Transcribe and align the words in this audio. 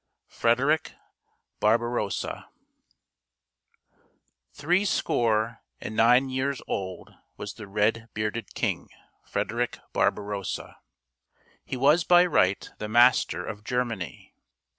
FREDERICK 0.29 0.93
BARBAROSSA 1.59 2.47
Three 4.51 4.83
score 4.83 5.61
and 5.79 5.95
nine 5.95 6.31
years 6.31 6.59
old 6.67 7.13
was 7.37 7.53
the 7.53 7.67
red 7.67 8.09
bearded 8.15 8.55
king, 8.55 8.89
Frederick 9.27 9.77
Barbarossa. 9.93 10.77
He 11.63 11.77
was 11.77 12.03
by 12.03 12.25
right 12.25 12.67
the 12.79 12.89
master 12.89 13.45
of 13.45 13.63
Germany. 13.63 14.33